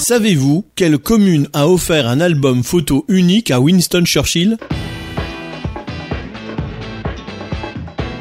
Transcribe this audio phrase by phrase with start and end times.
[0.00, 4.56] Savez-vous quelle commune a offert un album photo unique à Winston Churchill?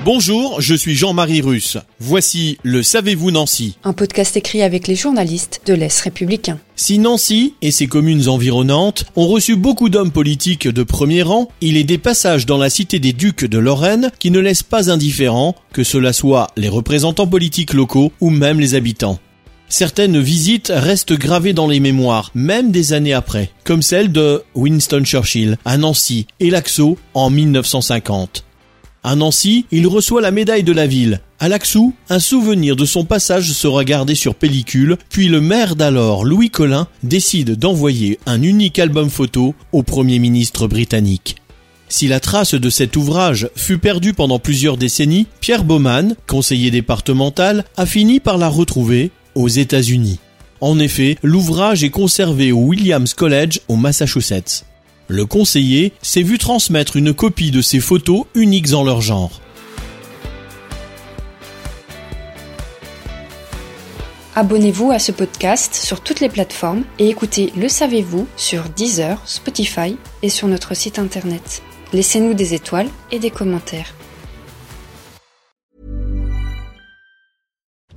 [0.04, 1.78] Bonjour, je suis Jean-Marie Russe.
[2.02, 6.60] Voici le Savez-vous Nancy Un podcast écrit avec les journalistes de l'Est républicain.
[6.76, 11.78] Si Nancy et ses communes environnantes ont reçu beaucoup d'hommes politiques de premier rang, il
[11.78, 15.56] est des passages dans la cité des ducs de Lorraine qui ne laissent pas indifférents,
[15.72, 19.18] que cela soit les représentants politiques locaux ou même les habitants.
[19.72, 25.04] Certaines visites restent gravées dans les mémoires, même des années après, comme celle de Winston
[25.06, 28.46] Churchill à Nancy et Laxo en 1950.
[29.04, 31.22] À Nancy, il reçoit la médaille de la ville.
[31.40, 36.26] À Laxou, un souvenir de son passage sera gardé sur pellicule, puis le maire d'alors,
[36.26, 41.36] Louis Collin, décide d'envoyer un unique album photo au Premier ministre britannique.
[41.90, 47.66] Si la trace de cet ouvrage fut perdue pendant plusieurs décennies, Pierre Baumann, conseiller départemental,
[47.78, 50.20] a fini par la retrouver aux États-Unis.
[50.62, 54.66] En effet, l'ouvrage est conservé au Williams College au Massachusetts.
[55.08, 59.42] Le conseiller s'est vu transmettre une copie de ces photos uniques en leur genre.
[64.36, 69.98] Abonnez-vous à ce podcast sur toutes les plateformes et écoutez Le Savez-vous sur Deezer, Spotify
[70.22, 71.62] et sur notre site internet.
[71.92, 73.94] Laissez-nous des étoiles et des commentaires.